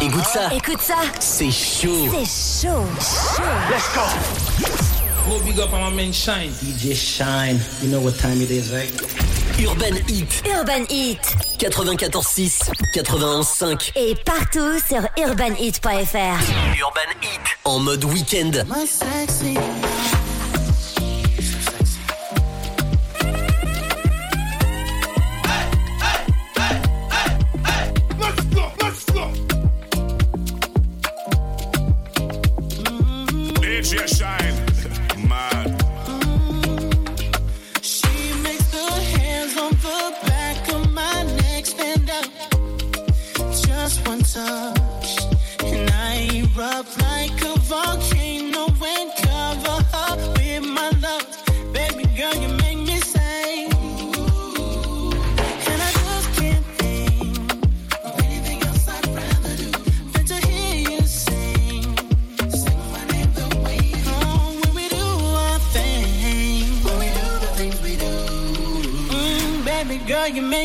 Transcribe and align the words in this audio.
Écoute 0.00 0.80
ça. 0.80 0.96
C'est 1.20 1.50
chaud. 1.50 2.08
Let's 2.10 2.64
go. 3.94 4.02
Big 5.44 5.58
up 5.60 5.70
Shine. 6.12 6.50
DJ 6.62 6.94
Shine. 6.94 7.60
You 7.82 7.90
know 7.90 8.00
what 8.00 8.16
time 8.18 8.40
it 8.40 8.50
is, 8.50 8.72
right? 8.72 8.90
Urban 9.60 9.96
Heat. 10.06 10.42
Urban 10.46 10.86
Heat. 10.88 11.36
94.6, 11.58 12.70
91.5. 12.94 13.92
Et 13.96 14.14
partout 14.24 14.78
sur 14.88 15.06
urbanheat.fr. 15.18 16.16
Urban 16.80 17.12
Heat. 17.20 17.40
En 17.64 17.80
mode 17.80 18.04
week-end. 18.04 18.64
My 18.68 18.86
sexy. 18.86 19.58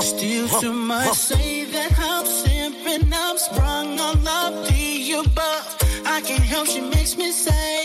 Still, 0.00 0.48
some 0.48 0.86
might 0.86 1.12
say 1.12 1.64
that 1.64 1.92
I'm 1.98 2.24
simping, 2.24 3.12
I'm 3.12 3.36
sprung 3.36 4.00
on 4.00 4.24
love 4.24 4.66
the 4.66 5.12
above. 5.20 5.76
I 6.06 6.22
can't 6.22 6.42
help, 6.42 6.66
she 6.66 6.80
makes 6.80 7.16
me 7.18 7.30
say. 7.30 7.81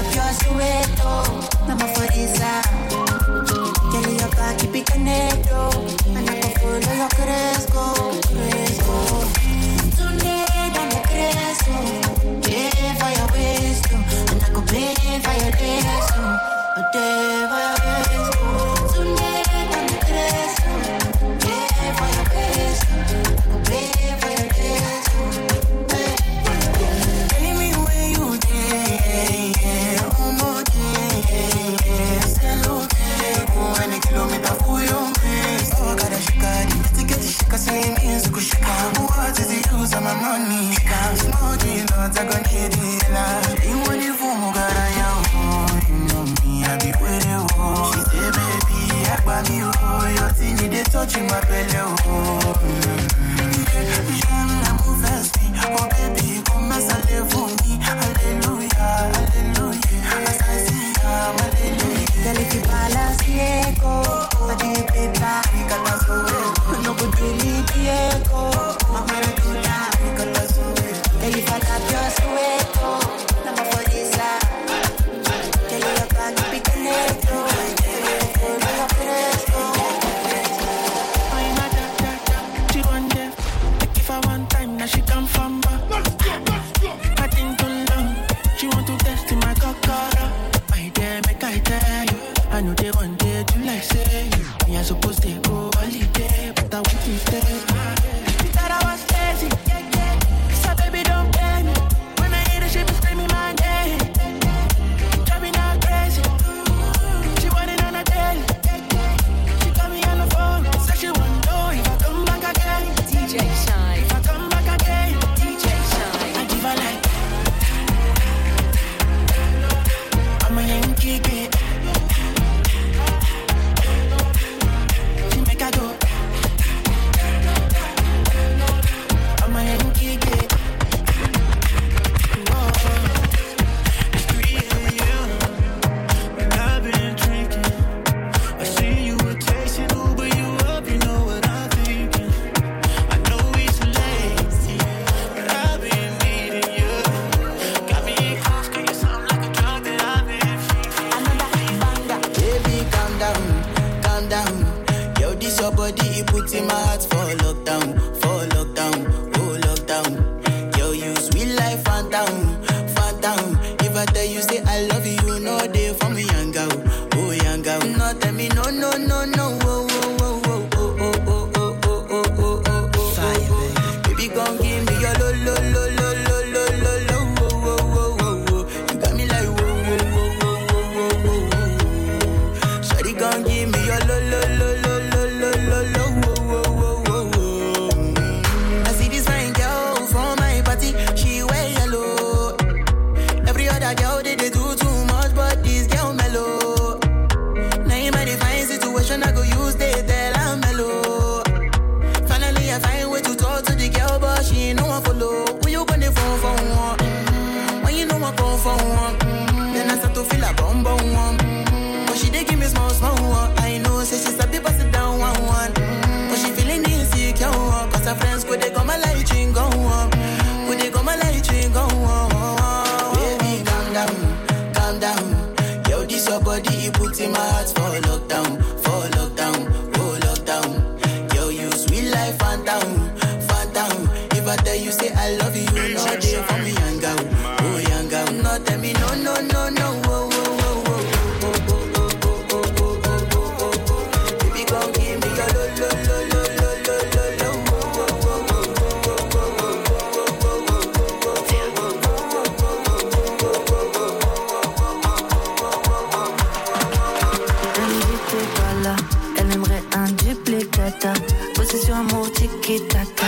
up 0.00 0.14
your 0.14 0.32
sweat. 0.32 0.79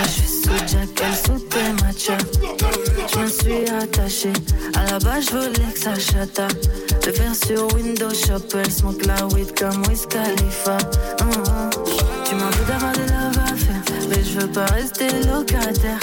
Je 0.05 0.09
suis 0.11 0.29
sous 0.29 0.59
Jack, 0.67 0.89
elle 1.05 1.17
sous 1.17 1.39
tes 1.41 1.73
matchas. 1.85 2.19
Je 3.13 3.19
me 3.19 3.27
suis 3.27 3.69
attachée, 3.71 4.33
à 4.75 4.91
la 4.93 4.99
base 4.99 5.27
je 5.27 5.37
voulais 5.37 5.73
que 5.73 5.79
ça 5.79 5.95
chata. 5.95 6.49
Le 7.07 7.13
faire 7.13 7.35
sur 7.35 7.73
Windows 7.75 8.15
Shop, 8.15 8.47
elle 8.55 8.71
smoke 8.71 9.05
la 9.07 9.27
weed 9.29 9.59
comme 9.59 9.83
Wiz 9.89 10.07
Khalifa. 10.07 10.79
Hum. 11.21 11.71
Tu 12.25 12.35
m'en 12.35 12.49
veux 12.51 12.65
d'avoir 12.67 12.93
de 12.93 13.01
la 13.11 13.43
à 13.43 13.57
faire, 13.57 13.83
mais 14.09 14.23
je 14.25 14.41
veux 14.41 14.49
pas 14.49 14.67
rester 14.67 15.09
locataire. 15.27 16.01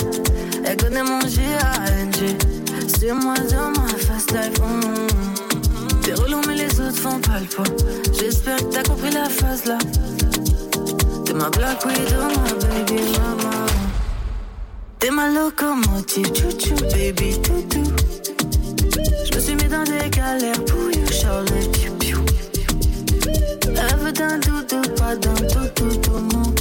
Elle 0.66 0.78
connaît 0.78 1.04
mon 1.04 1.22
G-A-N-G, 1.22 2.38
c'est 2.88 3.14
moi 3.14 3.36
dans 3.50 3.72
ma 3.82 3.88
fast 3.98 4.32
life. 4.32 4.60
hum. 4.62 5.08
T'es 6.04 6.14
relou 6.14 6.42
mais 6.48 6.56
les 6.56 6.80
autres 6.80 6.98
font 6.98 7.20
pas 7.20 7.40
le 7.40 7.46
poids 7.46 7.66
J'espère 8.20 8.58
que 8.58 8.74
t'as 8.74 8.84
compris 8.84 9.12
la 9.12 9.30
phase 9.30 9.66
là 9.66 9.78
T'es 11.26 11.34
ma 11.34 11.50
black 11.52 11.86
widow, 11.86 12.22
ma 12.22 12.68
baby 12.68 13.19
ma 15.20 15.28
locomotive, 15.28 16.34
chouchou, 16.34 16.76
baby 16.92 17.38
toutou 17.42 17.84
Je 19.26 19.36
me 19.36 19.40
suis 19.42 19.56
mis 19.56 19.68
dans 19.68 19.84
des 19.84 20.10
galères 20.10 20.64
pour 20.66 20.90
you, 20.92 21.06
Charlie, 21.12 21.68
piou 21.74 21.94
piou 21.96 22.20
veut 24.02 24.14
d'un 24.14 24.40
doudou, 24.40 24.82
pas 24.96 25.16
d'un 25.18 25.34
toutou, 25.34 25.90
tout 26.04 26.20
mon 26.32 26.54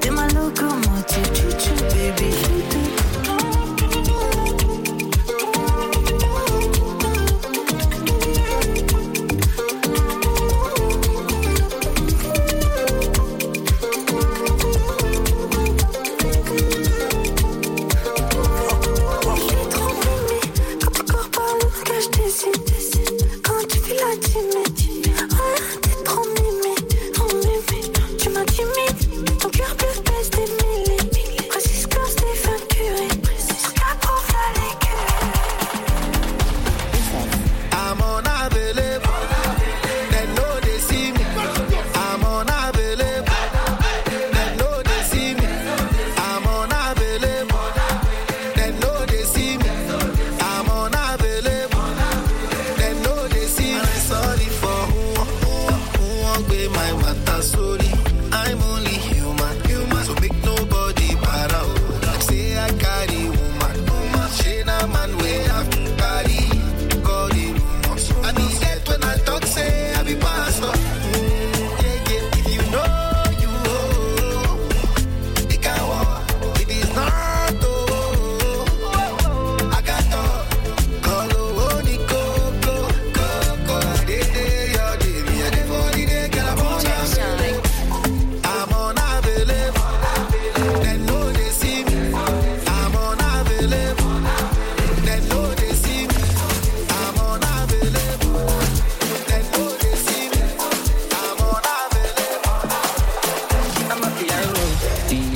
T'es 0.00 0.10
ma 0.10 0.26
locomotive, 0.28 1.30
chouchou, 1.36 1.74
baby. 1.94 2.30
toutou 2.32 2.69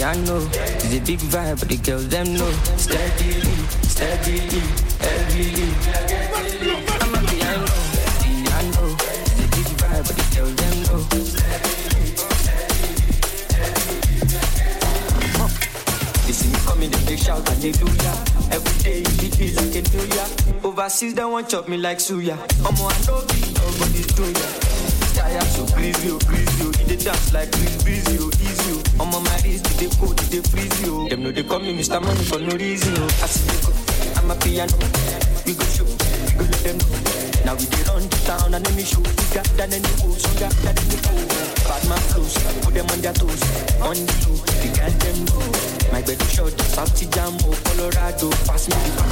piano. 0.05 0.37
It's 0.53 0.93
a 0.93 1.01
big 1.01 1.21
vibe, 1.33 1.61
but 1.61 1.69
the 1.69 1.77
girls 1.79 2.09
them 2.09 2.35
know. 2.35 2.51
Steadily, 2.77 3.57
steadily, 3.89 4.63
heavily. 5.01 5.69
I'm 7.01 7.15
a 7.15 7.21
piano, 7.25 7.65
piano. 8.21 8.85
It's 9.25 9.41
a 9.41 9.49
big 9.55 9.69
vibe, 9.81 10.05
but 10.05 10.17
the 10.21 10.25
girls 10.37 10.55
them 10.61 10.77
know. 10.85 11.01
They 16.27 16.33
see 16.33 16.49
me 16.53 16.59
coming, 16.67 16.91
they 16.91 17.05
big 17.07 17.19
shout 17.19 17.49
hallelujah. 17.49 18.17
Every 18.53 18.77
day 18.85 18.99
you 18.99 19.13
beat 19.21 19.35
me 19.41 19.47
like 19.57 19.75
a 19.75 19.83
new 19.89 20.05
year. 20.05 20.29
Overseas 20.65 21.15
they 21.15 21.25
want 21.25 21.49
chop 21.49 21.67
me 21.67 21.79
like 21.79 21.99
suya. 21.99 22.37
I'm 22.61 22.77
on 22.77 22.93
no 23.09 23.25
beat, 23.33 23.49
nobody's 23.57 24.13
doing 24.13 24.35
ya. 24.37 24.49
Tire 25.15 25.41
so 25.49 25.65
greasy, 25.75 26.11
oh 26.11 26.19
greasy, 26.27 26.44
oh. 27.07 27.13
Dance 27.13 27.33
like 27.33 27.51
breeze, 27.53 27.83
breezy, 27.83 28.19
oh 28.21 28.31
easy, 28.41 28.73
oh. 28.73 29.03
I'm 29.05 29.15
on 29.15 29.25
my 29.25 29.37
wrist, 29.45 29.65
they 29.79 29.89
cold, 29.99 30.19
they 30.31 30.41
freeze, 30.41 30.89
oh. 30.89 31.09
Them 31.09 31.23
know 31.23 31.33
they 31.33 31.43
call 31.43 31.61
me 31.61 31.77
Mr. 31.77 32.01
Money 32.03 32.25
for 32.25 32.39
no 32.39 32.57
reason, 32.57 32.95
oh. 32.99 33.05
I 33.23 33.27
see 33.27 33.47
they 33.49 33.61
go, 33.63 33.73
I'm 34.21 34.31
a 34.31 34.35
piano. 34.37 34.77
We 35.47 35.55
go 35.55 35.65
show, 35.65 35.85
we 35.85 36.33
go 36.39 36.45
let 36.45 36.63
them 36.65 36.79
know. 36.79 36.99
Now 37.45 37.55
we 37.57 37.67
dey 37.67 37.83
run 37.85 38.03
the 38.09 38.19
town 38.25 38.55
and 38.55 38.67
show, 38.87 39.01
we 39.01 39.25
got 39.35 39.45
than 39.57 39.73
any 39.73 39.89
so 40.17 40.31
got 40.41 40.53
than 40.65 40.79
any 40.79 40.97
fool. 41.05 41.35
on 42.95 43.01
their 43.01 43.13
toes. 43.13 43.43
On 43.83 43.95
the 43.95 44.15
low, 44.25 44.39
the 44.63 44.69
girl 44.77 44.95
them 45.03 45.19
know. 45.27 45.45
My 45.93 46.03
bed 46.03 46.21
shot, 46.31 46.53
Bapti 46.75 47.07
Jambo, 47.15 47.51
oh, 47.51 47.61
Colorado, 47.65 48.31
pass 48.47 48.69
me 48.69 48.75
the 48.85 49.03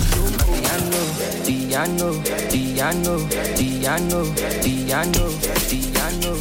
piano, 0.48 1.02
piano, 1.46 2.08
piano, 2.50 3.14
piano, 3.56 4.22
piano, 4.22 4.22
piano, 4.62 5.24
piano, 5.68 6.31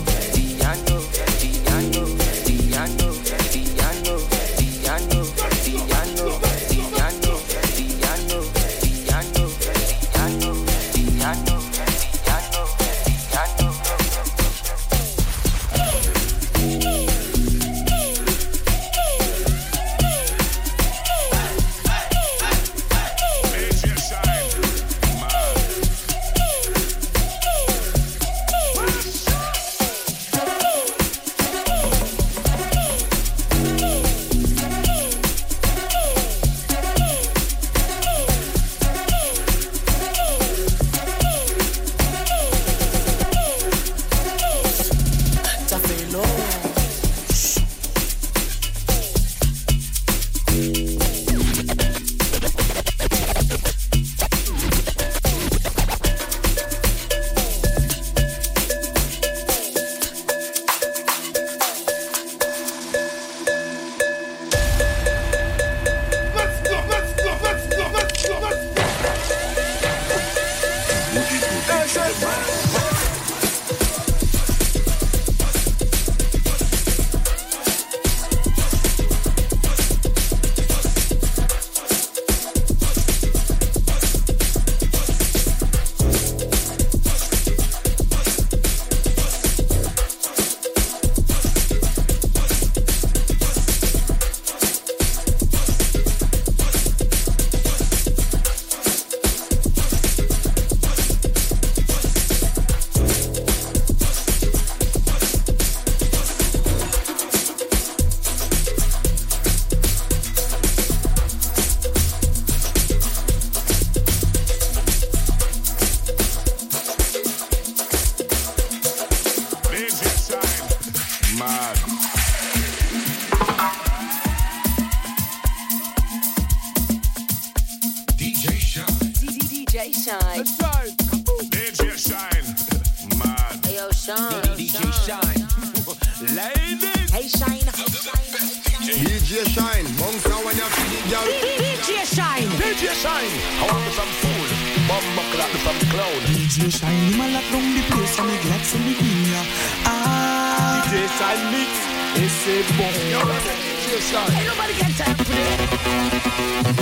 DJ 142.91 142.99
Shynn. 143.01 143.31
I 143.59 143.63
want 143.71 143.83
me 143.85 143.91
some 143.91 144.11
fool. 144.19 144.49
Bomba 144.87 145.23
clap 145.31 145.49
me 145.53 145.59
some 145.63 145.79
clown. 145.91 146.19
DJ 146.27 146.67
Shynn, 146.67 146.91
him 146.91 147.21
a 147.21 147.23
lock 147.31 147.47
down 147.51 147.63
the 147.73 147.81
place 147.87 148.19
and 148.19 148.27
me 148.27 148.35
glad 148.43 148.63
to 148.65 148.77
me 148.79 148.93
in 148.99 149.31
ya. 149.31 149.41
Ah, 149.85 150.83
DJ 150.83 151.07
Shynn 151.15 151.39
mix. 151.51 151.71
It's 152.19 152.47
a 152.47 152.55
bomb. 152.75 152.95
Yo, 153.09 153.19
that's 153.23 153.47
a 153.47 153.53
DJ 153.63 153.87
Shynn. 154.03 154.27
Ain't 154.35 154.47
nobody 154.47 154.73
got 154.75 154.91
time 154.99 155.15
for 155.15 155.23
that. 155.31 156.81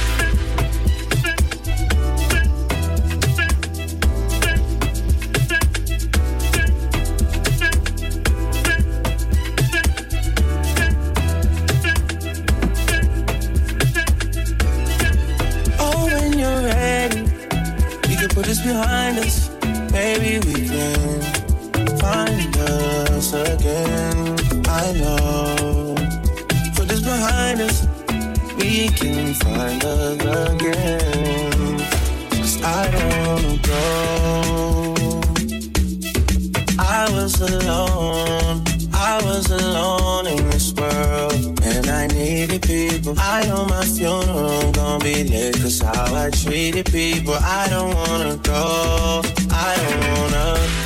Us. 19.21 19.49
Maybe 19.91 20.39
we 20.47 20.67
can 20.67 21.21
find 21.99 22.55
us 22.57 23.33
again. 23.33 24.37
I 24.67 24.91
know. 24.93 25.95
Put 26.75 26.87
this 26.87 27.01
behind 27.01 27.61
us, 27.61 27.87
we 28.57 28.89
can 28.89 29.33
find 29.33 29.83
us 29.83 30.21
again. 30.49 31.77
Cause 32.29 32.61
I 32.63 32.81
don't 32.93 33.15
wanna 33.27 33.57
go. 33.71 33.83
I 36.79 37.09
was 37.11 37.33
alone. 37.41 38.63
I 38.93 39.19
was 39.23 39.49
alone 39.51 40.27
treated 42.59 43.01
people. 43.03 43.15
I 43.17 43.45
know 43.47 43.65
my 43.65 43.85
funeral 43.85 44.71
gon' 44.71 44.99
be 45.01 45.23
lit, 45.23 45.55
cause 45.61 45.79
how 45.79 46.13
I 46.13 46.29
treated 46.29 46.85
people. 46.87 47.33
I 47.33 47.67
don't 47.69 47.93
wanna 47.93 48.37
go, 48.37 49.21
I 49.51 49.75
don't 49.77 50.31
wanna. 50.31 50.80